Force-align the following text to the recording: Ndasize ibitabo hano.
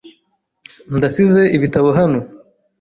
Ndasize 0.95 1.41
ibitabo 1.55 1.89
hano. 1.97 2.19